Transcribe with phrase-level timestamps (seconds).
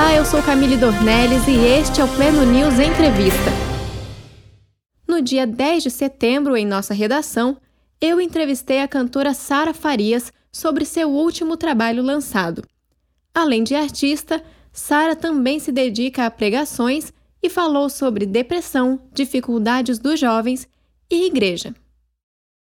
[0.00, 3.50] Olá, eu sou Camille Dornelles e este é o Pleno News Entrevista.
[5.08, 7.56] No dia 10 de setembro, em nossa redação,
[8.00, 12.62] eu entrevistei a cantora Sara Farias sobre seu último trabalho lançado.
[13.34, 14.40] Além de artista,
[14.72, 17.12] Sara também se dedica a pregações
[17.42, 20.68] e falou sobre depressão, dificuldades dos jovens
[21.10, 21.74] e igreja.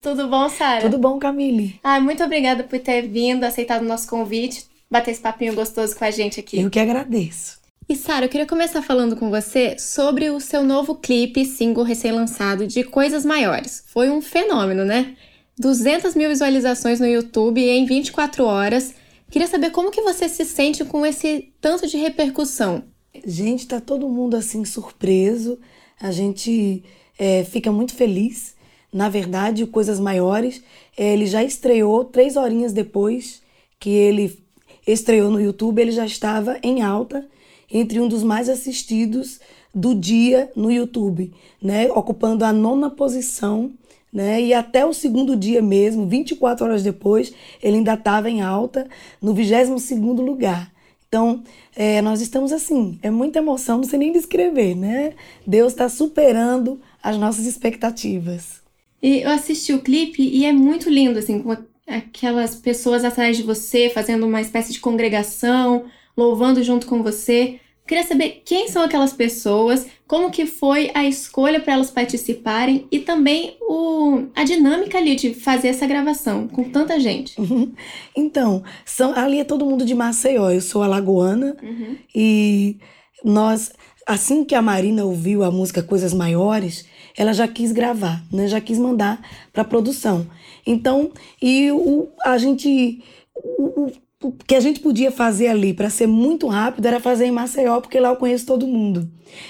[0.01, 0.83] Tudo bom, Sara?
[0.83, 1.81] Tudo bom, Camille.
[1.83, 6.05] Ah, muito obrigada por ter vindo, aceitado o nosso convite, bater esse papinho gostoso com
[6.05, 6.59] a gente aqui.
[6.59, 7.59] Eu que agradeço.
[7.87, 12.65] E Sara, eu queria começar falando com você sobre o seu novo clipe, single recém-lançado
[12.65, 13.83] de Coisas Maiores.
[13.87, 15.15] Foi um fenômeno, né?
[15.57, 18.95] 200 mil visualizações no YouTube em 24 horas.
[19.29, 22.85] Queria saber como que você se sente com esse tanto de repercussão.
[23.25, 25.59] Gente, tá todo mundo assim surpreso.
[26.01, 26.83] A gente
[27.19, 28.55] é, fica muito feliz.
[28.91, 30.63] Na verdade, Coisas Maiores,
[30.97, 33.43] é, ele já estreou três horinhas depois
[33.79, 34.44] que ele
[34.85, 37.27] estreou no YouTube, ele já estava em alta
[37.71, 39.39] entre um dos mais assistidos
[39.73, 41.91] do dia no YouTube, né?
[41.91, 43.71] Ocupando a nona posição,
[44.11, 44.41] né?
[44.41, 48.87] E até o segundo dia mesmo, 24 horas depois, ele ainda estava em alta
[49.21, 50.71] no 22 segundo lugar.
[51.07, 51.43] Então,
[51.75, 55.13] é, nós estamos assim, é muita emoção, não sei nem descrever, né?
[55.45, 58.61] Deus está superando as nossas expectativas.
[59.01, 61.43] E eu assisti o clipe e é muito lindo, assim,
[61.87, 65.85] aquelas pessoas atrás de você, fazendo uma espécie de congregação,
[66.17, 67.59] louvando junto com você.
[67.87, 72.99] Queria saber quem são aquelas pessoas, como que foi a escolha para elas participarem e
[72.99, 77.39] também o, a dinâmica ali de fazer essa gravação com tanta gente.
[77.39, 77.71] Uhum.
[78.15, 80.49] Então, são, ali é todo mundo de Maceió.
[80.49, 81.95] Eu sou alagoana uhum.
[82.13, 82.77] e
[83.23, 83.71] nós,
[84.07, 88.47] assim que a Marina ouviu a música Coisas Maiores, ela já quis gravar, né?
[88.47, 89.21] Já quis mandar
[89.53, 90.27] para produção.
[90.65, 93.03] Então, e o, a gente
[93.35, 93.91] o,
[94.23, 97.79] o que a gente podia fazer ali para ser muito rápido era fazer em Maceió,
[97.79, 99.09] porque lá eu conheço todo mundo.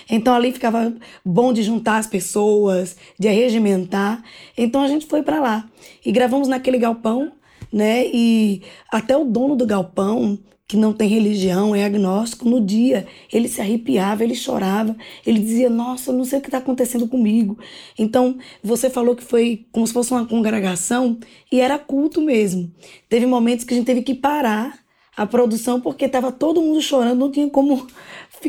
[0.10, 0.94] Então ali ficava
[1.24, 4.24] bom de juntar as pessoas, de arregimentar.
[4.58, 5.70] Então a gente foi para lá
[6.06, 7.32] e gravamos naquele galpão,
[7.72, 8.06] né?
[8.08, 8.62] E
[8.92, 10.38] até o dono do galpão
[10.68, 14.96] que não tem religião, é agnóstico, no dia ele se arrepiava, ele chorava,
[15.26, 17.58] ele dizia: Nossa, não sei o que está acontecendo comigo.
[17.98, 21.20] Então, você falou que foi como se fosse uma congregação
[21.52, 22.72] e era culto mesmo.
[23.08, 24.80] Teve momentos que a gente teve que parar
[25.16, 27.88] a produção porque estava todo mundo chorando, não tinha como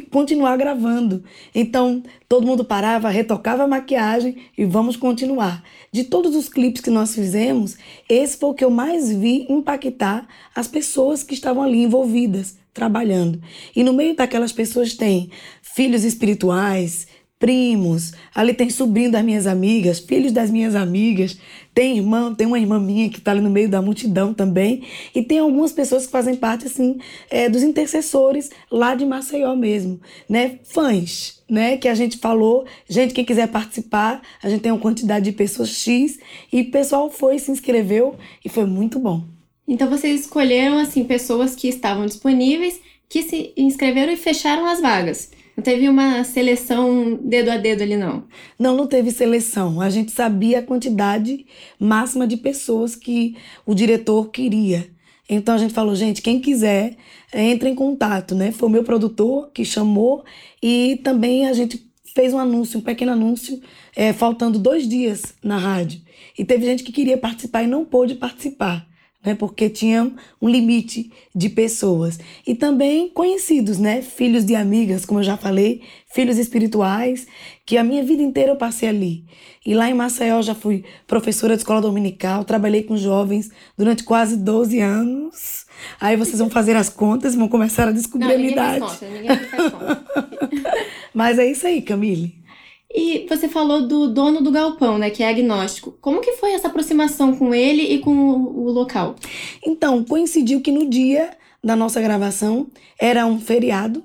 [0.01, 1.25] continuar gravando.
[1.55, 5.63] Então, todo mundo parava, retocava a maquiagem e vamos continuar.
[5.93, 7.77] De todos os clipes que nós fizemos,
[8.09, 13.41] esse foi o que eu mais vi impactar as pessoas que estavam ali envolvidas, trabalhando.
[13.75, 15.31] E no meio daquelas pessoas tem
[15.63, 17.07] filhos espirituais,
[17.39, 21.37] primos, ali tem sobrinho das minhas amigas, filhos das minhas amigas,
[21.75, 25.23] tem irmão, tem uma irmã minha que está ali no meio da multidão também, e
[25.23, 26.99] tem algumas pessoas que fazem parte assim
[27.31, 30.59] é, dos intercessores lá de Maceió mesmo, né?
[30.65, 31.77] Fãs, né?
[31.77, 35.69] Que a gente falou, gente, quem quiser participar, a gente tem uma quantidade de pessoas
[35.69, 36.19] X,
[36.51, 39.25] e o pessoal foi, se inscreveu e foi muito bom.
[39.69, 45.31] Então vocês escolheram assim pessoas que estavam disponíveis, que se inscreveram e fecharam as vagas.
[45.57, 48.25] Não teve uma seleção dedo a dedo ali, não?
[48.59, 49.81] Não, não teve seleção.
[49.81, 51.47] A gente sabia a quantidade
[51.81, 54.87] máxima de pessoas que o diretor queria.
[55.29, 56.97] Então a gente falou, gente, quem quiser,
[57.33, 58.53] entre em contato, né?
[58.53, 60.25] Foi o meu produtor que chamou
[60.63, 63.59] e também a gente fez um anúncio, um pequeno anúncio,
[63.97, 66.03] é, faltando dois dias na rádio.
[66.39, 68.87] E teve gente que queria participar e não pôde participar
[69.27, 69.35] né?
[69.35, 70.11] Porque tinha
[70.41, 72.19] um limite de pessoas.
[72.47, 74.01] E também conhecidos, né?
[74.01, 77.27] Filhos de amigas, como eu já falei, filhos espirituais,
[77.67, 79.25] que a minha vida inteira eu passei ali.
[79.67, 84.37] E lá em Maceió já fui professora de escola dominical, trabalhei com jovens durante quase
[84.37, 85.67] 12 anos.
[86.01, 88.81] Aí vocês vão fazer as contas, vão começar a descobrir Não, a minha idade.
[88.81, 90.07] Conta, ninguém faz conta.
[91.13, 92.46] Mas é isso aí, Camille.
[92.95, 95.97] E você falou do dono do galpão, né, que é agnóstico.
[96.01, 99.17] Como que foi essa aproximação com ele e com o, local?
[99.65, 101.31] Então, coincidiu que no dia
[101.63, 102.69] da nossa gravação
[102.99, 104.05] era um feriado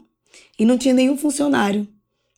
[0.57, 1.87] e não tinha nenhum funcionário.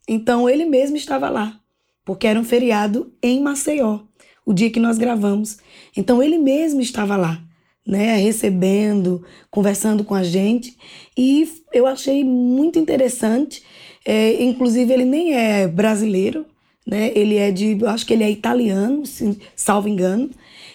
[0.07, 1.59] Então ele mesmo estava lá,
[2.03, 4.01] porque era um feriado em Maceió,
[4.45, 5.57] o dia que nós gravamos.
[5.95, 7.41] Então ele mesmo estava lá,
[7.85, 10.77] né, recebendo, conversando com a gente,
[11.17, 13.63] e eu achei muito interessante
[14.05, 16.45] é, inclusive, ele nem é brasileiro,
[16.85, 17.11] né?
[17.15, 20.29] Ele é de, eu acho que ele é italiano, se, salvo engano.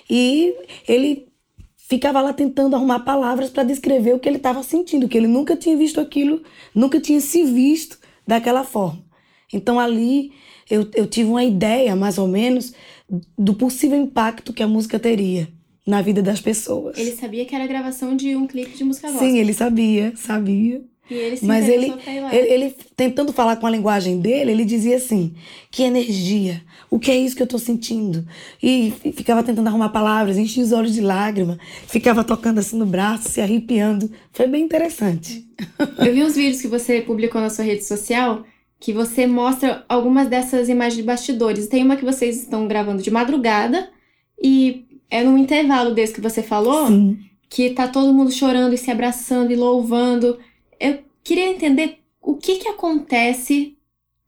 [0.08, 0.54] E
[0.88, 1.28] ele
[1.76, 5.56] ficava lá tentando arrumar palavras para descrever o que ele estava sentindo, que ele nunca
[5.56, 6.42] tinha visto aquilo,
[6.74, 9.02] nunca tinha se visto daquela forma.
[9.52, 10.32] Então ali
[10.70, 12.72] eu, eu tive uma ideia, mais ou menos,
[13.38, 15.48] do possível impacto que a música teria
[15.88, 16.98] na vida das pessoas.
[16.98, 19.26] Ele sabia que era gravação de um clipe de música gospel.
[19.26, 20.84] Sim, ele sabia, sabia.
[21.10, 21.90] Ele Mas ele,
[22.30, 25.34] ele, ele, tentando falar com a linguagem dele, ele dizia assim:
[25.70, 28.26] que energia, o que é isso que eu estou sentindo?
[28.62, 33.30] E ficava tentando arrumar palavras, enchia os olhos de lágrima, ficava tocando assim no braço,
[33.30, 34.10] se arrepiando.
[34.30, 35.48] Foi bem interessante.
[36.04, 38.44] Eu vi uns vídeos que você publicou na sua rede social
[38.78, 41.66] que você mostra algumas dessas imagens de bastidores.
[41.66, 43.90] Tem uma que vocês estão gravando de madrugada
[44.40, 47.18] e é num intervalo desse que você falou Sim.
[47.48, 50.38] que tá todo mundo chorando e se abraçando e louvando.
[50.78, 53.76] Eu queria entender o que que acontece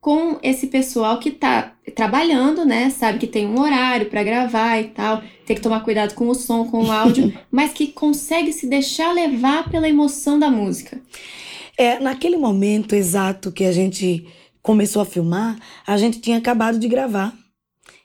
[0.00, 2.88] com esse pessoal que tá trabalhando, né?
[2.88, 6.34] Sabe que tem um horário para gravar e tal, tem que tomar cuidado com o
[6.34, 10.98] som, com o áudio, mas que consegue se deixar levar pela emoção da música.
[11.76, 14.26] É, naquele momento exato que a gente
[14.62, 17.34] começou a filmar, a gente tinha acabado de gravar.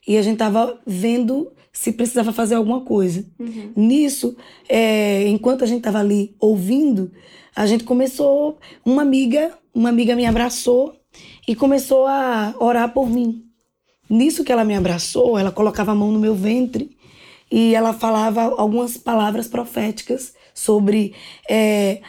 [0.07, 3.25] E a gente tava vendo se precisava fazer alguma coisa.
[3.37, 3.73] Uhum.
[3.75, 4.35] Nisso,
[4.67, 7.11] é, enquanto a gente estava ali ouvindo,
[7.53, 10.95] a gente começou, uma amiga, uma amiga me abraçou
[11.45, 13.43] e começou a orar por mim.
[14.09, 16.95] Nisso que ela me abraçou, ela colocava a mão no meu ventre
[17.51, 21.13] e ela falava algumas palavras proféticas sobre
[21.49, 22.01] é,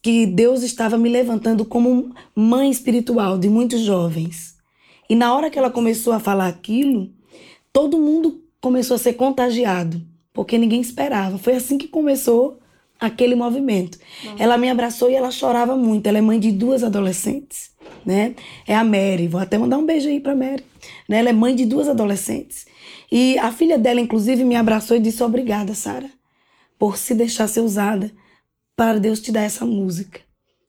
[0.00, 4.54] que Deus estava me levantando como mãe espiritual de muitos jovens.
[5.08, 7.10] E na hora que ela começou a falar aquilo,
[7.72, 10.00] todo mundo começou a ser contagiado,
[10.32, 11.38] porque ninguém esperava.
[11.38, 12.58] Foi assim que começou
[12.98, 13.98] aquele movimento.
[14.24, 14.42] Nossa.
[14.42, 16.06] Ela me abraçou e ela chorava muito.
[16.06, 17.70] Ela é mãe de duas adolescentes,
[18.04, 18.34] né?
[18.66, 19.26] É a Mary.
[19.26, 20.64] Vou até mandar um beijo aí para Mary.
[21.08, 21.18] Né?
[21.18, 22.66] Ela é mãe de duas adolescentes.
[23.10, 26.10] E a filha dela, inclusive, me abraçou e disse: Obrigada, Sara,
[26.78, 28.12] por se deixar ser usada
[28.76, 30.20] para Deus te dar essa música.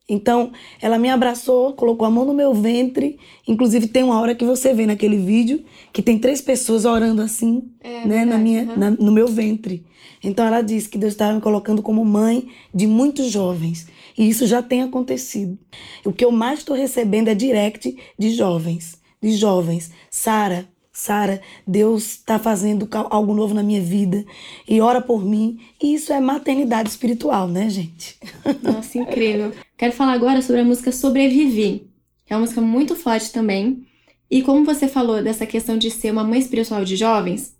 [0.08, 3.18] Então, ela me abraçou, colocou a mão no meu ventre.
[3.46, 7.70] Inclusive, tem uma hora que você vê naquele vídeo que tem três pessoas orando assim,
[7.80, 8.76] é, né, na minha, uhum.
[8.76, 9.84] na, no meu ventre.
[10.22, 13.86] Então, ela disse que Deus estava me colocando como mãe de muitos jovens.
[14.16, 15.58] E isso já tem acontecido.
[16.04, 19.00] O que eu mais estou recebendo é direct de jovens.
[19.20, 19.90] De jovens.
[20.10, 24.24] Sara, Sara, Deus está fazendo algo novo na minha vida
[24.68, 25.58] e ora por mim.
[25.82, 28.18] E isso é maternidade espiritual, né, gente?
[28.62, 29.52] Nossa, incrível.
[29.76, 31.90] Quero falar agora sobre a música Sobrevivi,
[32.32, 33.86] é uma música muito forte também.
[34.30, 37.54] E como você falou dessa questão de ser uma mãe espiritual de jovens,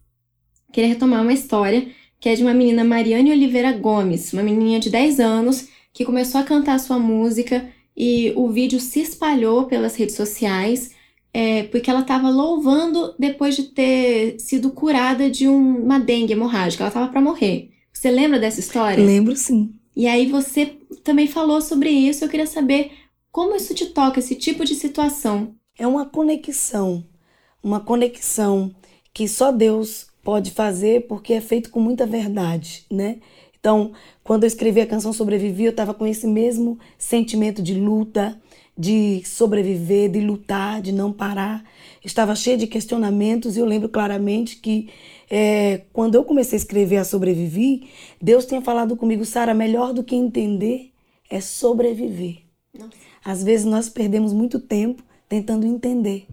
[0.72, 1.88] queria retomar uma história
[2.18, 6.40] que é de uma menina Mariane Oliveira Gomes, uma menininha de 10 anos que começou
[6.40, 10.92] a cantar sua música e o vídeo se espalhou pelas redes sociais
[11.34, 16.82] é, porque ela estava louvando depois de ter sido curada de um, uma dengue hemorrágica.
[16.82, 17.70] Ela estava para morrer.
[17.92, 19.02] Você lembra dessa história?
[19.02, 19.74] Lembro sim.
[19.94, 22.24] E aí você também falou sobre isso.
[22.24, 22.92] Eu queria saber
[23.30, 25.54] como isso te toca, esse tipo de situação.
[25.78, 27.04] É uma conexão,
[27.62, 28.74] uma conexão
[29.12, 33.18] que só Deus pode fazer porque é feito com muita verdade, né?
[33.62, 33.92] Então,
[34.24, 38.36] quando eu escrevi a canção Sobrevivi, eu estava com esse mesmo sentimento de luta,
[38.76, 41.62] de sobreviver, de lutar, de não parar.
[42.04, 44.88] Estava cheia de questionamentos e eu lembro claramente que
[45.30, 47.88] é, quando eu comecei a escrever a Sobrevivi,
[48.20, 50.90] Deus tinha falado comigo, Sara, melhor do que entender
[51.30, 52.38] é sobreviver.
[52.76, 52.90] Nossa.
[53.24, 56.26] Às vezes nós perdemos muito tempo tentando entender.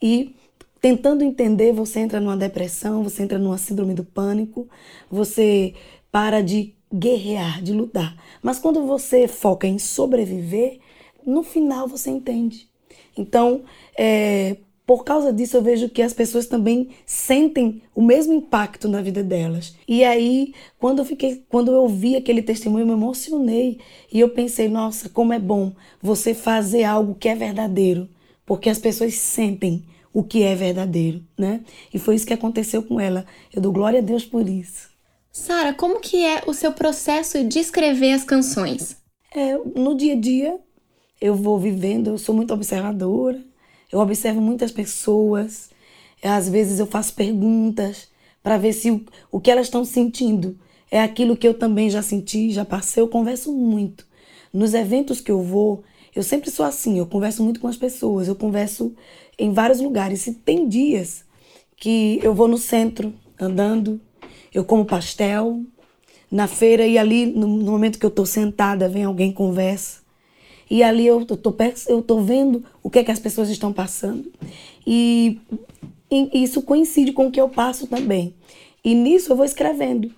[0.00, 0.34] E
[0.80, 4.66] tentando entender, você entra numa depressão, você entra numa síndrome do pânico,
[5.10, 5.74] você
[6.12, 8.14] para de guerrear, de lutar.
[8.42, 10.78] Mas quando você foca em sobreviver,
[11.26, 12.68] no final você entende.
[13.16, 13.62] Então,
[13.98, 19.00] é, por causa disso, eu vejo que as pessoas também sentem o mesmo impacto na
[19.00, 19.74] vida delas.
[19.88, 23.78] E aí, quando eu fiquei, quando eu ouvi aquele testemunho, eu me emocionei
[24.12, 28.06] e eu pensei, nossa, como é bom você fazer algo que é verdadeiro,
[28.44, 31.62] porque as pessoas sentem o que é verdadeiro, né?
[31.94, 33.24] E foi isso que aconteceu com ela.
[33.54, 34.91] Eu dou glória a Deus por isso.
[35.32, 38.98] Sara, como que é o seu processo de escrever as canções?
[39.34, 40.60] É, no dia a dia,
[41.18, 43.42] eu vou vivendo, eu sou muito observadora,
[43.90, 45.70] eu observo muitas pessoas,
[46.22, 48.08] às vezes eu faço perguntas
[48.42, 50.58] para ver se o, o que elas estão sentindo
[50.90, 54.06] é aquilo que eu também já senti, já passei, eu converso muito.
[54.52, 55.82] Nos eventos que eu vou,
[56.14, 58.94] eu sempre sou assim, eu converso muito com as pessoas, eu converso
[59.38, 60.26] em vários lugares.
[60.26, 61.24] E tem dias
[61.74, 63.98] que eu vou no centro andando,
[64.52, 65.62] eu como pastel,
[66.30, 70.00] na feira e ali no, no momento que eu estou sentada, vem alguém conversa.
[70.70, 71.54] E ali eu tô,
[71.88, 74.32] eu tô vendo o que é que as pessoas estão passando.
[74.86, 75.38] E,
[76.10, 78.34] e isso coincide com o que eu passo também.
[78.82, 80.10] E nisso eu vou escrevendo.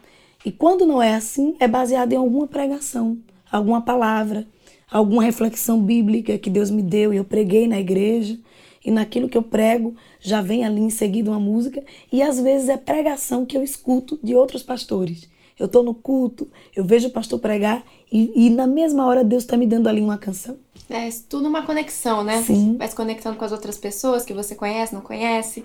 [0.44, 3.18] E quando não é assim, é baseado em alguma pregação,
[3.50, 4.46] alguma palavra,
[4.90, 8.38] alguma reflexão bíblica que Deus me deu e eu preguei na igreja.
[8.84, 11.82] E naquilo que eu prego, já vem ali em seguida uma música.
[12.12, 15.28] E às vezes é pregação que eu escuto de outros pastores.
[15.58, 19.44] Eu estou no culto, eu vejo o pastor pregar e, e na mesma hora Deus
[19.44, 20.56] está me dando ali uma canção.
[20.90, 22.42] É tudo uma conexão, né?
[22.42, 22.76] Sim.
[22.76, 25.64] Vai se conectando com as outras pessoas que você conhece, não conhece.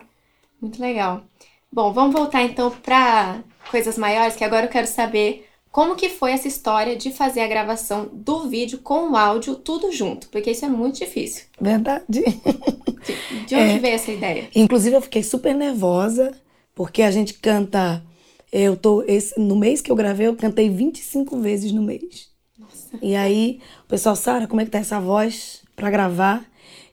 [0.62, 1.24] Muito legal.
[1.72, 6.32] Bom, vamos voltar então para coisas maiores, que agora eu quero saber como que foi
[6.32, 10.66] essa história de fazer a gravação do vídeo com o áudio tudo junto, porque isso
[10.66, 11.46] é muito difícil.
[11.60, 12.24] Verdade.
[13.48, 13.80] De onde é.
[13.80, 14.50] veio essa ideia?
[14.54, 16.32] Inclusive eu fiquei super nervosa,
[16.76, 18.04] porque a gente canta
[18.52, 22.30] eu tô esse, no mês que eu gravei, eu cantei 25 vezes no mês.
[22.58, 22.98] Nossa.
[23.02, 26.46] E aí, o pessoal, Sara, como é que tá essa voz para gravar?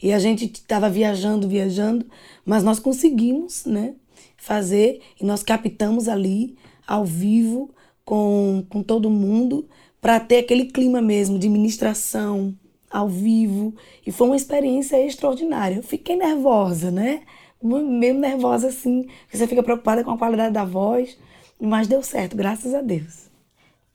[0.03, 2.07] E a gente tava viajando, viajando,
[2.45, 3.95] mas nós conseguimos, né,
[4.37, 6.57] fazer e nós captamos ali
[6.87, 7.71] ao vivo
[8.07, 9.69] com, com todo mundo
[10.01, 12.55] para ter aquele clima mesmo de ministração
[12.89, 13.75] ao vivo
[14.07, 15.77] e foi uma experiência extraordinária.
[15.77, 17.23] Eu fiquei nervosa, né?
[17.61, 21.19] Meio nervosa assim, você fica preocupada com a qualidade da voz,
[21.61, 23.27] mas deu certo, graças a Deus.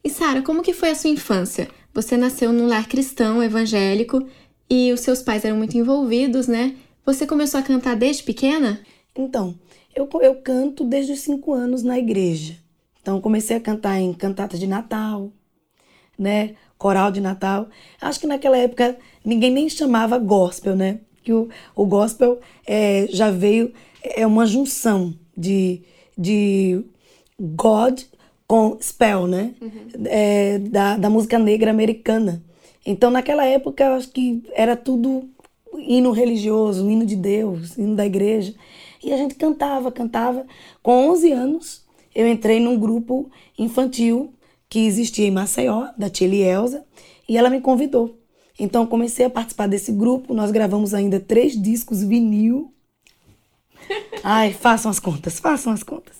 [0.03, 1.70] E Sara, como que foi a sua infância?
[1.94, 4.27] Você nasceu num lar cristão, evangélico,
[4.70, 6.75] e os seus pais eram muito envolvidos, né?
[7.06, 8.82] Você começou a cantar desde pequena?
[9.15, 9.56] Então,
[9.96, 12.61] eu, eu canto desde os cinco anos na igreja.
[13.01, 15.31] Então, comecei a cantar em cantatas de Natal,
[16.17, 16.55] né?
[16.77, 17.67] Coral de Natal.
[18.00, 21.00] Acho que naquela época ninguém nem chamava gospel, né?
[21.24, 25.81] Que o, o gospel é, já veio, é uma junção de,
[26.17, 26.84] de
[27.39, 28.01] God
[28.48, 29.53] com spell, né?
[29.62, 30.03] Uhum.
[30.05, 32.43] É, da, da música negra americana.
[32.86, 35.29] Então, naquela época, eu acho que era tudo
[35.77, 38.53] hino religioso, hino de Deus, hino da igreja.
[39.03, 40.46] E a gente cantava, cantava.
[40.81, 44.34] Com 11 anos, eu entrei num grupo infantil
[44.70, 46.86] que existia em Maceió, da tia Elza,
[47.27, 48.18] e ela me convidou.
[48.60, 52.74] Então comecei a participar desse grupo, nós gravamos ainda três discos vinil.
[54.24, 56.15] Ai, façam as contas, façam as contas.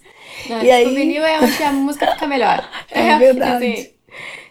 [0.50, 0.88] Não, e aí...
[0.88, 2.68] O vinil é onde a música fica melhor.
[2.92, 3.66] É, é verdade.
[3.66, 3.90] Assim.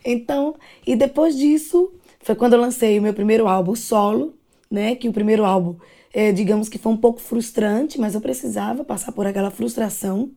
[0.05, 0.55] Então,
[0.87, 4.35] e depois disso, foi quando eu lancei o meu primeiro álbum solo,
[4.71, 4.95] né?
[4.95, 5.77] Que o primeiro álbum,
[6.13, 10.31] é, digamos que foi um pouco frustrante, mas eu precisava passar por aquela frustração.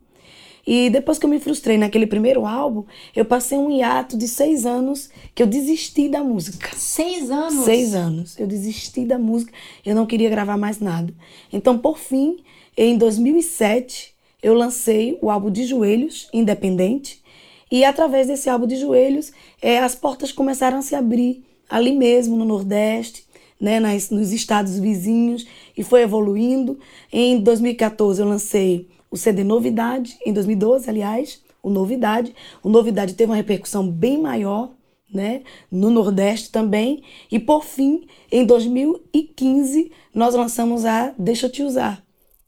[0.66, 4.64] E depois que eu me frustrei naquele primeiro álbum, eu passei um hiato de seis
[4.64, 6.70] anos que eu desisti da música.
[6.74, 7.64] Seis anos?
[7.64, 8.38] Seis anos.
[8.38, 9.52] Eu desisti da música,
[9.84, 11.12] eu não queria gravar mais nada.
[11.52, 12.38] Então, por fim,
[12.76, 17.22] em 2007, eu lancei o álbum de joelhos, independente.
[17.70, 22.36] E através desse álbum de joelhos, é, as portas começaram a se abrir ali mesmo
[22.36, 23.24] no Nordeste,
[23.60, 26.78] né, nas, nos estados vizinhos, e foi evoluindo.
[27.12, 32.34] Em 2014, eu lancei o CD Novidade, em 2012, aliás, o Novidade.
[32.64, 34.72] O Novidade teve uma repercussão bem maior,
[35.08, 37.00] né, no Nordeste também.
[37.30, 42.02] E por fim, em 2015, nós lançamos a Deixa Eu Te Usar.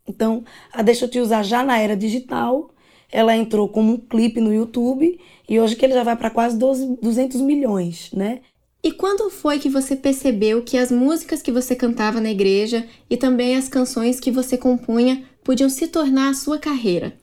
[0.09, 0.43] Então,
[0.73, 2.71] a Deixa Eu Te Usar já na era digital,
[3.13, 6.59] ela entrou como um clipe no YouTube e hoje que ele já vai para quase
[6.59, 8.41] 12, 200 milhões, né?
[8.83, 13.17] E quando foi que você percebeu que as músicas que você cantava na igreja e
[13.17, 17.17] também as canções que você compunha podiam se tornar a sua carreira?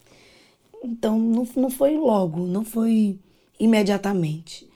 [0.82, 3.18] Então, não, não foi logo, não foi
[3.60, 4.66] imediatamente.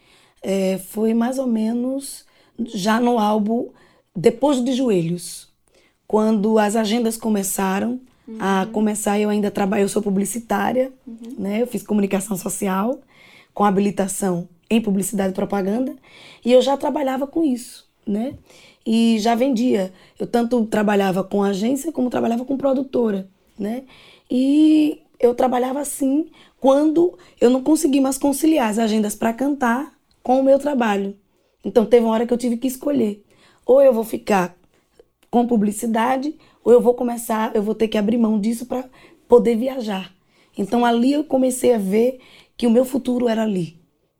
[0.43, 2.27] É, foi mais ou menos
[2.59, 3.71] já no álbum
[4.15, 5.49] Depois de Joelhos,
[6.07, 8.37] quando as agendas começaram uhum.
[8.39, 11.37] a começar, eu ainda trabalho, eu sou publicitária, uhum.
[11.39, 11.63] né?
[11.63, 13.01] Eu fiz comunicação social
[13.55, 15.97] com habilitação em publicidade e propaganda,
[16.45, 18.35] e eu já trabalhava com isso, né?
[18.85, 19.91] E já vendia.
[20.19, 23.29] Eu tanto trabalhava com agência como trabalhava com produtora,
[23.59, 23.85] né?
[24.31, 30.41] E eu trabalhava assim quando eu não consegui mais conciliar as agendas para cantar com
[30.41, 31.17] o meu trabalho.
[31.65, 33.25] Então teve uma hora que eu tive que escolher.
[33.67, 34.57] Ou eu vou ficar
[35.31, 38.89] com publicidade, ou eu vou começar, eu vou ter que abrir mão disso para
[39.27, 40.13] poder viajar.
[40.57, 42.21] Então ali eu comecei a ver
[42.57, 43.79] que o meu futuro era ali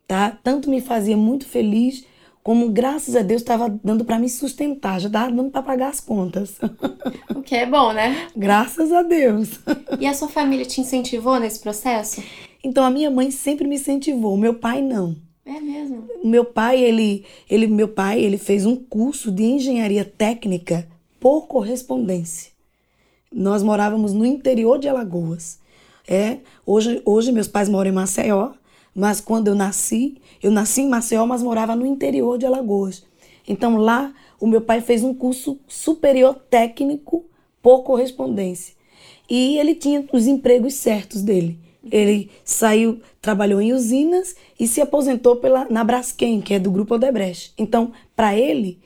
[0.09, 0.37] tá?
[0.43, 2.05] Tanto me fazia muito feliz,
[2.49, 6.01] como graças a Deus estava dando para me sustentar, já estava dando para pagar as
[6.01, 6.57] contas.
[7.37, 8.29] O que é bom, né?
[8.35, 9.61] Graças a Deus.
[10.01, 12.23] E a sua família te incentivou nesse processo?
[12.65, 15.15] Então a minha mãe sempre me incentivou, meu pai não.
[15.45, 16.09] É mesmo.
[16.25, 20.89] Meu pai, ele, ele, meu pai, ele fez um curso de engenharia técnica
[21.21, 22.51] por correspondência.
[23.31, 25.59] Nós morávamos no interior de Alagoas.
[26.09, 28.53] É, hoje, hoje meus pais moram em Maceió,
[28.99, 33.05] mas quando eu nasci, eu nasci em Maceió, mas morava no interior de Alagoas.
[33.47, 37.25] Então lá o meu pai fez um curso superior técnico
[37.63, 38.75] por correspondência.
[39.31, 41.61] E ele tinha os empregos certos dele.
[41.89, 46.97] Ele saiu, trabalhou em usinas e se aposentou pela, na Braskem, que é do grupo
[46.97, 47.53] Odebrecht.
[47.57, 48.81] Então, para ele,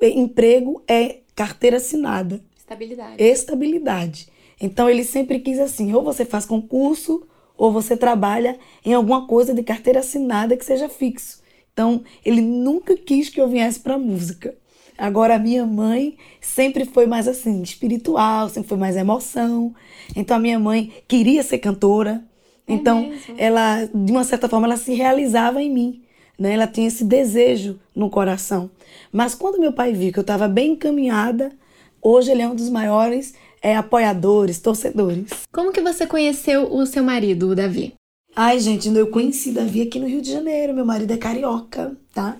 [0.00, 2.42] emprego é carteira assinada.
[2.56, 3.22] Estabilidade.
[3.22, 4.28] Estabilidade.
[4.58, 7.26] Então, ele sempre quis assim: ou você faz concurso,
[7.60, 11.42] ou você trabalha em alguma coisa de carteira assinada que seja fixo.
[11.70, 14.54] Então, ele nunca quis que eu viesse para música.
[14.96, 19.74] Agora, a minha mãe sempre foi mais assim, espiritual, sempre foi mais emoção.
[20.16, 22.24] Então, a minha mãe queria ser cantora.
[22.66, 23.34] É então, mesmo?
[23.36, 26.02] ela, de uma certa forma, ela se realizava em mim.
[26.38, 26.54] Né?
[26.54, 28.70] Ela tinha esse desejo no coração.
[29.12, 31.52] Mas quando meu pai viu que eu estava bem encaminhada,
[32.00, 35.30] hoje ele é um dos maiores é, apoiadores, torcedores.
[35.52, 37.94] Como que você conheceu o seu marido, o Davi?
[38.34, 40.72] Ai, gente, eu conheci Davi aqui no Rio de Janeiro.
[40.72, 42.36] Meu marido é carioca, tá?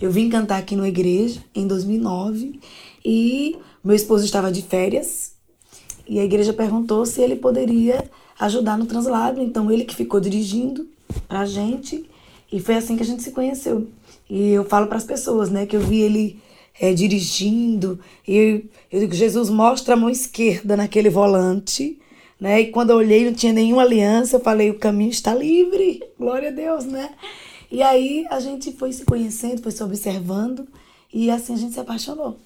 [0.00, 2.60] Eu vim cantar aqui numa igreja em 2009
[3.04, 5.32] e meu esposo estava de férias
[6.06, 8.04] e a igreja perguntou se ele poderia
[8.38, 9.40] ajudar no translado.
[9.40, 10.86] Então, ele que ficou dirigindo
[11.28, 12.08] pra gente
[12.52, 13.88] e foi assim que a gente se conheceu.
[14.28, 16.42] E eu falo para as pessoas, né, que eu vi ele
[16.78, 21.98] é, dirigindo e eu digo, Jesus mostra a mão esquerda naquele volante,
[22.40, 22.60] né?
[22.60, 26.48] E quando eu olhei não tinha nenhuma aliança, eu falei, o caminho está livre, glória
[26.48, 27.10] a Deus, né?
[27.70, 30.66] E aí a gente foi se conhecendo, foi se observando
[31.12, 32.36] e assim a gente se apaixonou.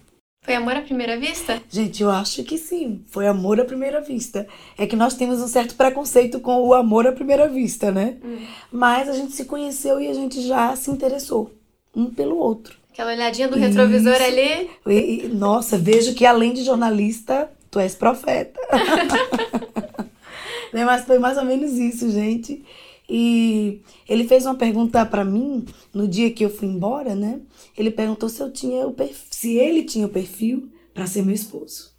[0.44, 1.62] Foi amor à primeira vista?
[1.70, 3.02] Gente, eu acho que sim.
[3.06, 4.46] Foi amor à primeira vista.
[4.76, 8.18] É que nós temos um certo preconceito com o amor à primeira vista, né?
[8.22, 8.44] Hum.
[8.70, 11.50] Mas a gente se conheceu e a gente já se interessou
[11.96, 12.76] um pelo outro.
[12.94, 14.22] Aquela olhadinha do retrovisor Isso.
[14.22, 14.70] ali.
[14.86, 18.60] E, e, nossa, vejo que além de jornalista, tu és profeta.
[20.72, 20.84] né?
[20.84, 22.64] Mas foi mais ou menos isso, gente.
[23.10, 27.40] E ele fez uma pergunta para mim no dia que eu fui embora, né?
[27.76, 31.34] Ele perguntou se eu tinha o perfil, se ele tinha o perfil para ser meu
[31.34, 31.90] esposo.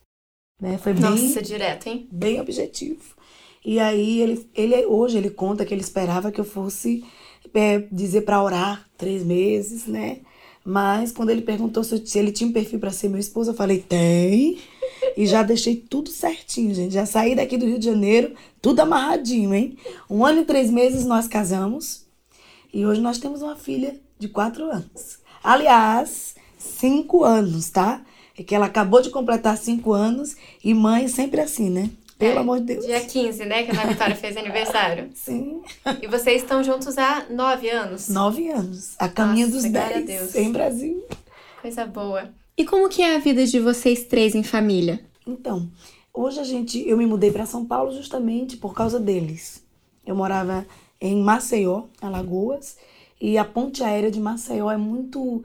[0.61, 0.77] Né?
[0.77, 2.07] Foi bem, Nossa, direto, hein?
[2.09, 3.03] Bem objetivo.
[3.65, 7.03] E aí ele, ele hoje ele conta que ele esperava que eu fosse
[7.53, 10.21] é, dizer para orar três meses, né?
[10.65, 13.51] Mas quando ele perguntou se, eu, se ele tinha um perfil para ser meu esposo,
[13.51, 14.57] eu falei, tem.
[15.15, 16.95] E já deixei tudo certinho, gente.
[16.95, 19.77] Já saí daqui do Rio de Janeiro, tudo amarradinho, hein?
[20.09, 22.05] Um ano e três meses nós casamos.
[22.73, 25.19] E hoje nós temos uma filha de quatro anos.
[25.43, 28.03] Aliás, cinco anos, tá?
[28.37, 31.91] É que ela acabou de completar cinco anos e mãe sempre assim, né?
[32.17, 32.85] Pelo é, amor de Deus.
[32.85, 33.63] Dia 15, né?
[33.63, 35.09] Que a Ana Vitória fez aniversário.
[35.13, 35.61] Sim.
[36.01, 38.07] E vocês estão juntos há nove anos?
[38.07, 38.95] Nove anos.
[38.97, 40.05] A caminho Nossa, dos dez.
[40.05, 40.35] Deus.
[40.35, 41.05] Em Brasil.
[41.61, 42.29] Coisa boa.
[42.57, 45.01] E como que é a vida de vocês três em família?
[45.27, 45.69] Então,
[46.13, 46.87] hoje a gente...
[46.87, 49.61] Eu me mudei para São Paulo justamente por causa deles.
[50.05, 50.65] Eu morava
[51.01, 52.77] em Maceió, Alagoas.
[53.19, 55.43] E a ponte aérea de Maceió é muito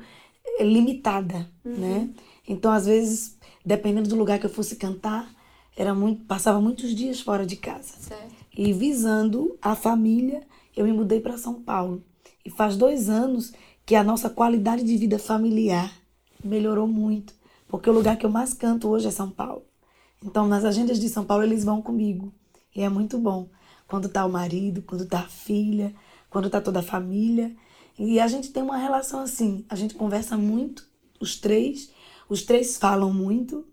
[0.59, 1.77] é limitada, uhum.
[1.77, 2.11] né?
[2.47, 5.29] Então, às vezes, dependendo do lugar que eu fosse cantar
[5.77, 7.95] era muito, passava muitos dias fora de casa.
[7.99, 8.35] Certo.
[8.57, 10.43] E visando a família,
[10.77, 12.05] eu me mudei para São Paulo.
[12.45, 13.53] E faz dois anos
[13.87, 15.93] que a nossa qualidade de vida familiar
[16.45, 17.35] melhorou muito,
[17.69, 19.65] porque o lugar que eu mais canto hoje é São Paulo.
[20.23, 22.33] Então, nas agendas de São Paulo, eles vão comigo.
[22.75, 23.49] E é muito bom.
[23.89, 25.95] Quando tá o marido, quando tá a filha,
[26.29, 27.55] quando tá toda a família.
[27.99, 29.65] E a gente tem uma relação assim.
[29.69, 30.87] A gente conversa muito,
[31.19, 31.91] os três.
[32.29, 33.67] Os três falam muito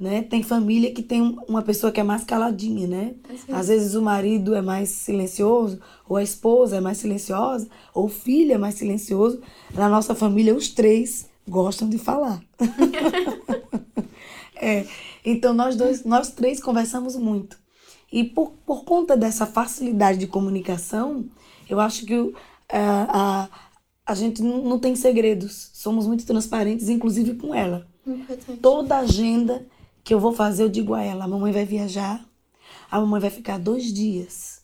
[0.00, 0.22] né?
[0.22, 3.14] Tem família que tem uma pessoa que é mais caladinha, né?
[3.28, 3.52] Assim.
[3.52, 8.08] Às vezes o marido é mais silencioso, ou a esposa é mais silenciosa, ou o
[8.08, 9.40] filho é mais silencioso.
[9.74, 12.40] Na nossa família, os três gostam de falar.
[14.54, 14.86] é,
[15.24, 17.58] então nós dois, nós três conversamos muito.
[18.12, 21.26] E por, por conta dessa facilidade de comunicação,
[21.68, 22.34] eu acho que uh,
[22.70, 23.48] a,
[24.06, 25.70] a gente não, tem segredos.
[25.74, 27.86] Somos muito transparentes, inclusive com ela.
[28.62, 29.66] Toda agenda
[30.08, 32.26] que eu vou fazer, eu digo a ela: a mamãe vai viajar,
[32.90, 34.62] a mamãe vai ficar dois dias,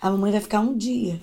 [0.00, 1.20] a mamãe vai ficar um dia.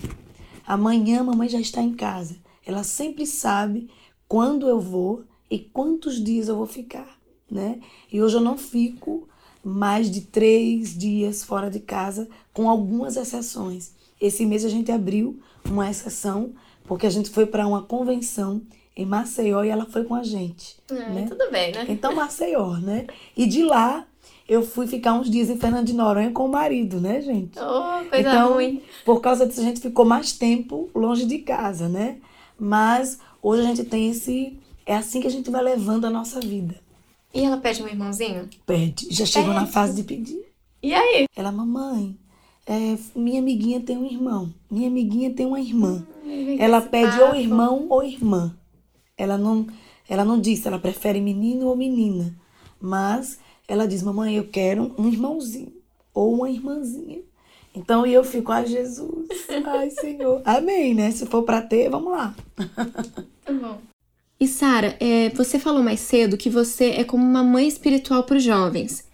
[0.64, 2.36] Amanhã a mamãe já está em casa.
[2.64, 3.90] Ela sempre sabe
[4.28, 7.18] quando eu vou e quantos dias eu vou ficar,
[7.50, 7.80] né?
[8.12, 9.28] E hoje eu não fico
[9.64, 13.90] mais de três dias fora de casa, com algumas exceções.
[14.20, 18.62] Esse mês a gente abriu uma exceção porque a gente foi para uma convenção
[18.96, 20.76] em Maceió e ela foi com a gente.
[20.90, 21.26] É, né?
[21.28, 21.86] Tudo bem, né?
[21.88, 23.06] Então, Maceió, né?
[23.36, 24.06] E de lá
[24.48, 27.58] eu fui ficar uns dias em Fernando de Noronha com o marido, né, gente?
[27.58, 28.82] Oh, coisa então, ruim.
[29.04, 32.18] Por causa disso, a gente ficou mais tempo longe de casa, né?
[32.58, 34.58] Mas hoje a gente tem esse.
[34.86, 36.74] É assim que a gente vai levando a nossa vida.
[37.32, 38.48] E ela pede um irmãozinho?
[38.64, 39.08] Pede.
[39.10, 40.44] Já chegou na fase de pedir.
[40.82, 41.26] E aí?
[41.34, 42.16] Ela, mamãe,
[42.66, 44.54] é, minha amiguinha tem um irmão.
[44.70, 46.06] Minha amiguinha tem uma irmã.
[46.58, 47.24] Ela pede papo.
[47.24, 48.54] ou irmão ou irmã.
[49.16, 49.66] Ela não,
[50.08, 52.34] ela não disse, ela prefere menino ou menina.
[52.80, 55.72] Mas ela diz, mamãe, eu quero um irmãozinho
[56.12, 57.20] ou uma irmãzinha.
[57.74, 59.28] Então eu fico, ai Jesus,
[59.66, 60.42] ai Senhor.
[60.44, 61.10] Amém, né?
[61.10, 62.34] Se for para ter, vamos lá.
[63.44, 63.78] Tá bom.
[64.38, 68.36] E Sara, é, você falou mais cedo que você é como uma mãe espiritual para
[68.36, 69.04] os jovens.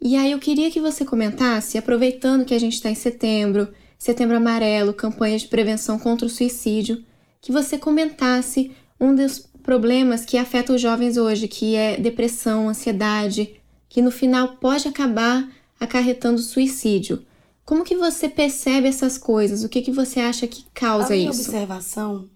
[0.00, 4.36] E aí eu queria que você comentasse, aproveitando que a gente está em setembro, setembro
[4.36, 7.02] amarelo, campanha de prevenção contra o suicídio,
[7.40, 13.60] que você comentasse um dos problemas que afetam os jovens hoje, que é depressão, ansiedade,
[13.88, 17.24] que no final pode acabar acarretando suicídio.
[17.64, 19.64] Como que você percebe essas coisas?
[19.64, 21.40] O que, que você acha que causa A minha isso?
[21.40, 22.30] observação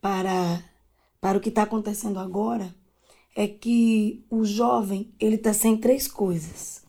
[0.00, 0.62] para,
[1.20, 2.74] para o que está acontecendo agora
[3.36, 6.82] é que o jovem ele está sem três coisas.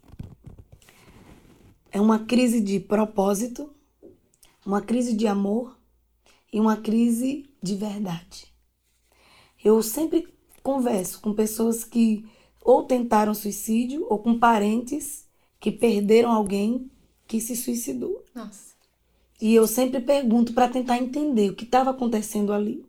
[1.91, 3.69] É uma crise de propósito,
[4.65, 5.78] uma crise de amor
[6.51, 8.54] e uma crise de verdade.
[9.65, 10.28] Eu sempre
[10.62, 12.23] converso com pessoas que
[12.62, 15.25] ou tentaram suicídio ou com parentes
[15.60, 16.88] que perderam alguém
[17.28, 18.23] que se suicidou.
[18.36, 18.75] Nossa.
[19.41, 22.86] E eu sempre pergunto para tentar entender o que estava acontecendo ali.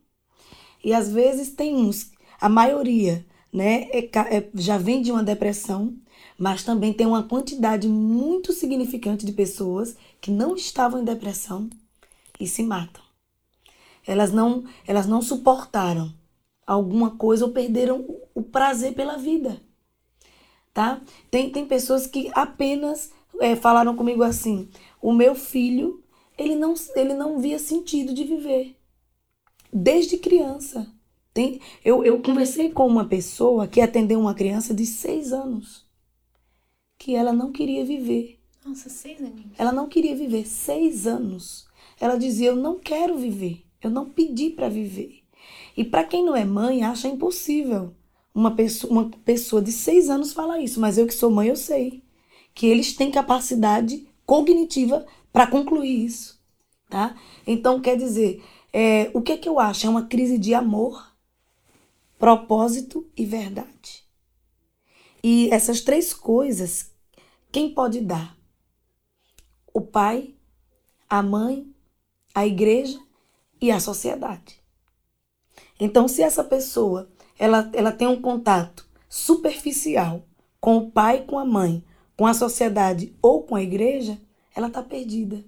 [0.84, 5.96] E às vezes tem uns, a maioria, né, é, é, já vem de uma depressão,
[6.38, 11.70] mas também tem uma quantidade muito significante de pessoas que não estavam em depressão
[12.38, 13.02] e se matam.
[14.06, 16.12] Elas não, elas não suportaram
[16.66, 19.60] alguma coisa ou perderam o prazer pela vida.
[20.74, 21.00] Tá?
[21.30, 24.68] Tem, tem pessoas que apenas é, falaram comigo assim:
[25.00, 26.02] o meu filho
[26.36, 28.76] ele não, ele não via sentido de viver
[29.72, 30.92] desde criança.
[31.32, 35.86] Tem, eu, eu conversei com uma pessoa que atendeu uma criança de seis anos
[36.98, 38.40] que ela não queria viver.
[38.64, 39.52] Nossa, seis aninhos.
[39.58, 41.66] Ela não queria viver seis anos.
[42.00, 43.64] Ela dizia: Eu não quero viver.
[43.82, 45.22] Eu não pedi para viver.
[45.76, 47.94] E para quem não é mãe, acha impossível
[48.34, 50.80] uma pessoa, uma pessoa de seis anos falar isso.
[50.80, 52.02] Mas eu que sou mãe, eu sei
[52.54, 56.40] que eles têm capacidade cognitiva para concluir isso.
[56.88, 57.16] Tá?
[57.46, 59.86] Então, quer dizer, é, o que é que eu acho?
[59.86, 61.14] É uma crise de amor,
[62.18, 64.04] propósito e verdade.
[65.22, 66.92] E essas três coisas,
[67.50, 68.36] quem pode dar?
[69.72, 70.34] O pai,
[71.08, 71.66] a mãe,
[72.34, 73.00] a igreja
[73.60, 74.60] e a sociedade.
[75.78, 77.08] Então, se essa pessoa
[77.38, 80.22] ela, ela tem um contato superficial
[80.60, 81.84] com o pai, com a mãe,
[82.16, 84.18] com a sociedade ou com a igreja,
[84.54, 85.44] ela está perdida.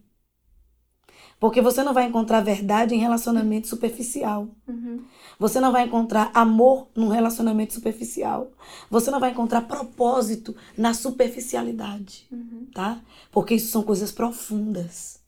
[1.41, 4.49] Porque você não vai encontrar verdade em relacionamento superficial.
[4.67, 5.05] Uhum.
[5.39, 8.51] Você não vai encontrar amor num relacionamento superficial.
[8.91, 12.67] Você não vai encontrar propósito na superficialidade, uhum.
[12.75, 13.01] tá?
[13.31, 15.21] Porque isso são coisas profundas.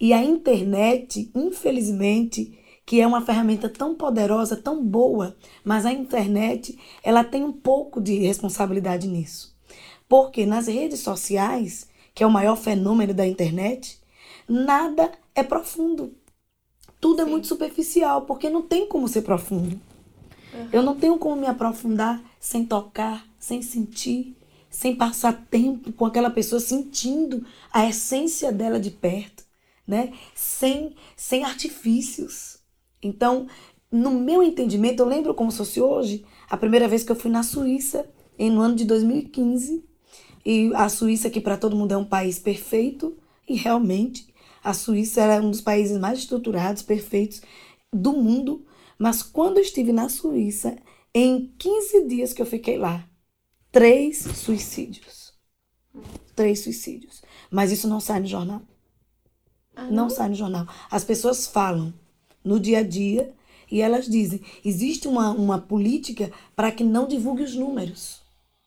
[0.00, 6.78] E a internet, infelizmente, que é uma ferramenta tão poderosa, tão boa, mas a internet,
[7.02, 9.56] ela tem um pouco de responsabilidade nisso.
[10.08, 14.00] Porque nas redes sociais, que é o maior fenômeno da internet,
[14.48, 16.14] nada é profundo.
[17.00, 17.28] Tudo é Sim.
[17.28, 19.80] é muito superficial, porque não tem como ser profundo.
[20.52, 20.68] Uhum.
[20.72, 24.36] Eu não tenho como me aprofundar sem tocar, sem sentir,
[24.68, 29.44] sem passar tempo com aquela pessoa sentindo a essência dela de perto,
[29.86, 30.12] né?
[30.34, 32.61] Sem, sem artifícios.
[33.02, 33.46] Então,
[33.90, 37.30] no meu entendimento, eu lembro como se fosse hoje, a primeira vez que eu fui
[37.30, 39.84] na Suíça, em, no ano de 2015.
[40.44, 43.16] E a Suíça, que para todo mundo é um país perfeito,
[43.48, 47.42] e realmente a Suíça era um dos países mais estruturados, perfeitos
[47.92, 48.64] do mundo.
[48.98, 50.76] Mas quando eu estive na Suíça,
[51.14, 53.06] em 15 dias que eu fiquei lá,
[53.70, 55.32] três suicídios.
[56.34, 57.22] Três suicídios.
[57.50, 58.62] Mas isso não sai no jornal.
[59.74, 59.92] Ah, não?
[59.92, 60.66] não sai no jornal.
[60.90, 61.92] As pessoas falam
[62.44, 63.32] no dia a dia
[63.70, 68.20] e elas dizem: existe uma, uma política para que não divulgue os números.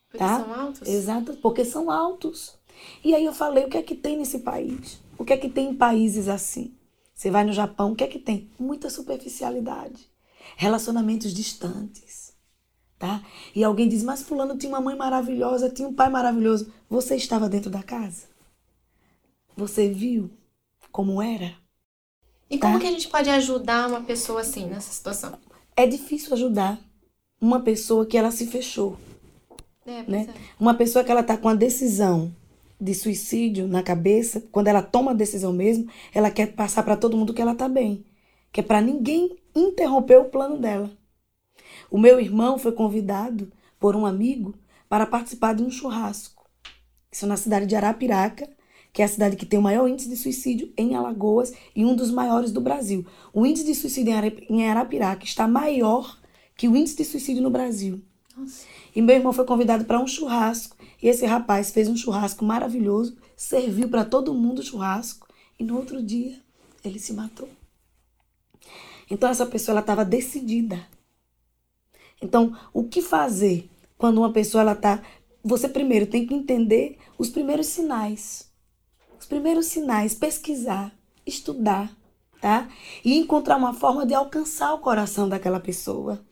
[0.09, 0.39] Porque tá?
[0.39, 0.88] são altos?
[0.88, 2.57] Exato, porque são altos.
[3.03, 4.99] E aí eu falei: o que é que tem nesse país?
[5.17, 6.73] O que é que tem em países assim?
[7.13, 8.49] Você vai no Japão, o que é que tem?
[8.59, 10.09] Muita superficialidade.
[10.57, 12.33] Relacionamentos distantes.
[12.97, 13.23] Tá?
[13.53, 16.73] E alguém diz, mas fulano tinha uma mãe maravilhosa, tinha um pai maravilhoso.
[16.89, 18.27] Você estava dentro da casa?
[19.55, 20.29] Você viu
[20.91, 21.55] como era?
[22.49, 22.67] E tá?
[22.67, 25.38] como que a gente pode ajudar uma pessoa assim, nessa situação?
[25.75, 26.79] É difícil ajudar
[27.41, 28.97] uma pessoa que ela se fechou.
[29.86, 30.27] É, né?
[30.29, 30.34] É.
[30.60, 32.34] Uma pessoa que ela está com a decisão
[32.79, 37.17] de suicídio na cabeça, quando ela toma a decisão mesmo, ela quer passar para todo
[37.17, 38.05] mundo que ela tá bem,
[38.51, 40.91] que é para ninguém interromper o plano dela.
[41.89, 44.55] O meu irmão foi convidado por um amigo
[44.89, 46.49] para participar de um churrasco.
[47.12, 48.49] Isso na cidade de Arapiraca,
[48.95, 51.93] que é a cidade que tem o maior índice de suicídio em Alagoas e um
[51.93, 53.05] dos maiores do Brasil.
[53.34, 54.13] O índice de suicídio
[54.49, 56.17] em Arapiraca está maior
[56.55, 58.01] que o índice de suicídio no Brasil.
[58.38, 58.65] Nossa.
[58.95, 63.17] E meu irmão foi convidado para um churrasco e esse rapaz fez um churrasco maravilhoso,
[63.36, 65.27] serviu para todo mundo o churrasco
[65.60, 66.39] e no outro dia
[66.81, 67.49] ele se matou.
[69.12, 70.88] Então essa pessoa ela estava decidida.
[72.21, 75.03] Então, o que fazer quando uma pessoa ela tá
[75.43, 78.54] você primeiro tem que entender os primeiros sinais.
[79.25, 80.93] Os primeiros sinais, pesquisar,
[81.25, 81.91] estudar,
[82.39, 82.69] tá?
[83.03, 86.23] E encontrar uma forma de alcançar o coração daquela pessoa.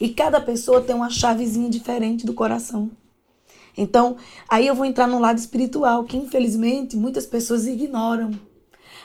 [0.00, 2.90] E cada pessoa tem uma chavezinha diferente do coração.
[3.76, 4.16] Então,
[4.48, 8.30] aí eu vou entrar no lado espiritual, que infelizmente muitas pessoas ignoram.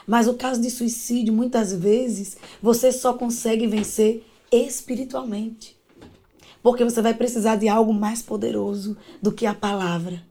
[0.06, 5.76] Mas o caso de suicídio, muitas vezes, você só consegue vencer espiritualmente.
[6.62, 10.24] Porque você vai precisar de algo mais poderoso do que a palavra.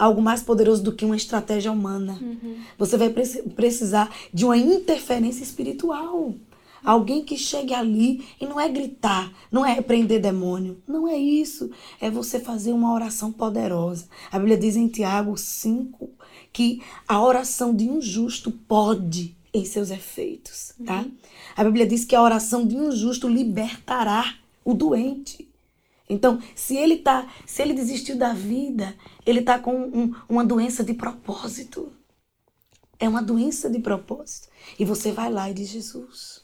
[0.00, 2.18] Algo mais poderoso do que uma estratégia humana.
[2.20, 2.56] Uhum.
[2.78, 6.34] Você vai precisar de uma interferência espiritual.
[6.82, 10.78] Alguém que chegue ali e não é gritar, não é repreender demônio.
[10.88, 11.70] Não é isso.
[12.00, 14.06] É você fazer uma oração poderosa.
[14.32, 16.08] A Bíblia diz em Tiago 5
[16.50, 21.00] que a oração de um justo pode em seus efeitos, tá?
[21.02, 21.12] Uhum.
[21.56, 24.34] A Bíblia diz que a oração de um justo libertará
[24.64, 25.48] o doente.
[26.08, 28.96] Então, se ele tá, se ele desistiu da vida,
[29.30, 31.92] ele tá com um, uma doença de propósito.
[32.98, 34.48] É uma doença de propósito.
[34.78, 36.42] E você vai lá e diz: Jesus,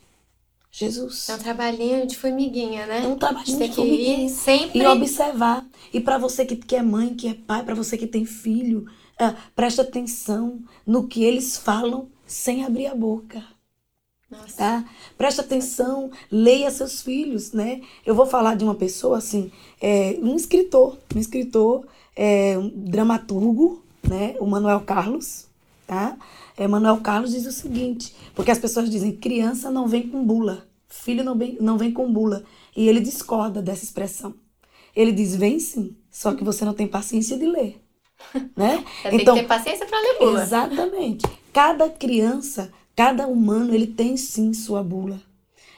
[0.70, 1.28] Jesus.
[1.30, 3.04] É um trabalhinho de formiguinha, né?
[3.04, 4.28] É um trabalhinho de formiguinha.
[4.28, 4.78] sempre.
[4.78, 5.66] E observar.
[5.90, 8.86] E para você que, que é mãe, que é pai, para você que tem filho,
[9.20, 13.42] uh, preste atenção no que eles falam sem abrir a boca.
[14.30, 14.56] Nossa.
[14.56, 14.84] Tá?
[15.16, 17.80] Preste atenção, leia seus filhos, né?
[18.04, 23.84] Eu vou falar de uma pessoa assim, é, um escritor, um escritor, é, um dramaturgo,
[24.08, 24.34] né?
[24.40, 25.46] O Manuel Carlos,
[25.86, 26.16] tá?
[26.56, 30.66] É, Manuel Carlos diz o seguinte, porque as pessoas dizem criança não vem com bula,
[30.88, 32.42] filho não vem, não vem com bula,
[32.74, 34.34] e ele discorda dessa expressão.
[34.94, 37.78] Ele diz vem sim, só que você não tem paciência de ler,
[38.56, 38.82] né?
[39.02, 40.42] Você então, tem que ter paciência para ler bula.
[40.42, 41.26] Exatamente.
[41.52, 45.20] Cada criança, cada humano, ele tem sim sua bula.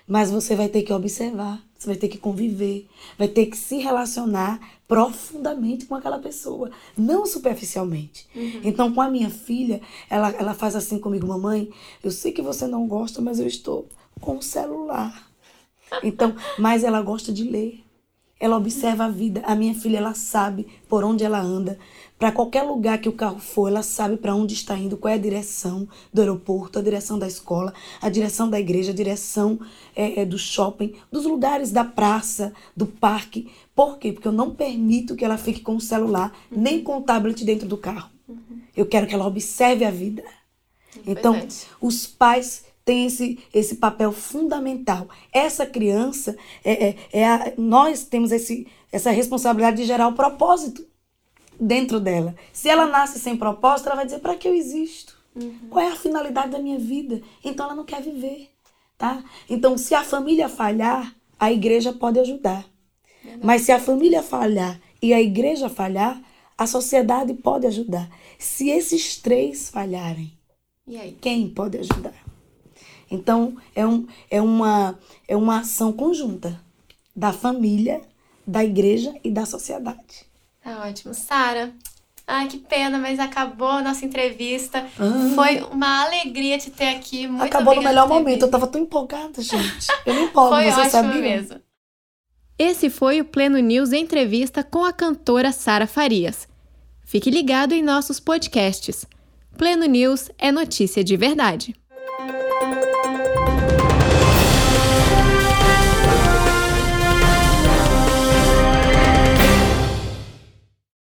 [0.07, 3.79] Mas você vai ter que observar, você vai ter que conviver, vai ter que se
[3.79, 8.27] relacionar profundamente com aquela pessoa, não superficialmente.
[8.35, 8.61] Uhum.
[8.65, 11.71] Então, com a minha filha, ela, ela faz assim comigo, mamãe,
[12.03, 13.87] eu sei que você não gosta, mas eu estou
[14.21, 15.27] com o celular.
[16.05, 17.83] Então, mas ela gosta de ler.
[18.41, 19.43] Ela observa a vida.
[19.45, 21.79] A minha filha, ela sabe por onde ela anda.
[22.19, 25.15] Para qualquer lugar que o carro for, ela sabe para onde está indo, qual é
[25.15, 29.61] a direção do aeroporto, a direção da escola, a direção da igreja, a direção
[29.95, 33.51] é, é, do shopping, dos lugares da praça, do parque.
[33.75, 34.13] Por quê?
[34.13, 36.61] Porque eu não permito que ela fique com o celular, uhum.
[36.61, 38.11] nem com o tablet dentro do carro.
[38.29, 38.63] Uhum.
[38.77, 40.25] Eu quero que ela observe a vida.
[41.07, 41.47] Então,
[41.81, 45.07] os pais têm esse, esse papel fundamental.
[45.31, 50.87] Essa criança, é, é, é a, nós temos esse, essa responsabilidade de gerar o propósito
[51.61, 52.35] dentro dela.
[52.51, 55.19] Se ela nasce sem propósito, ela vai dizer: para que eu existo?
[55.37, 55.69] Uhum.
[55.69, 57.21] Qual é a finalidade da minha vida?
[57.45, 58.49] Então ela não quer viver,
[58.97, 59.23] tá?
[59.51, 62.65] Então, se a família falhar, a igreja pode ajudar.
[63.23, 63.47] Verdade.
[63.47, 66.19] Mas se a família falhar e a igreja falhar,
[66.57, 68.09] a sociedade pode ajudar.
[68.39, 70.33] Se esses três falharem,
[71.21, 72.28] quem pode ajudar?
[73.11, 76.61] Então, é, um, é, uma, é uma ação conjunta
[77.15, 78.01] da família,
[78.47, 80.27] da igreja e da sociedade.
[80.63, 81.15] Tá ótimo.
[81.15, 81.73] Sara,
[82.31, 84.87] Ai, que pena, mas acabou a nossa entrevista.
[84.99, 85.35] Ah.
[85.35, 87.27] Foi uma alegria te ter aqui.
[87.27, 88.43] Muito acabou no melhor momento.
[88.43, 89.87] Eu tava tão empolgada, gente.
[90.05, 91.23] Eu não empolgo, foi você sabia?
[91.23, 91.59] mesmo.
[92.59, 96.47] Esse foi o Pleno News entrevista com a cantora Sara Farias.
[97.03, 99.07] Fique ligado em nossos podcasts.
[99.57, 101.75] Pleno News é notícia de verdade.